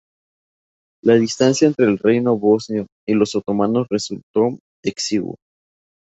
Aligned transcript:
La 1.03 1.13
distancia 1.13 1.67
entre 1.67 1.85
el 1.85 1.99
reino 1.99 2.35
bosnio 2.35 2.87
y 3.07 3.13
los 3.13 3.35
otomanos 3.35 3.85
resultó 3.87 4.57
exigua. 4.83 5.35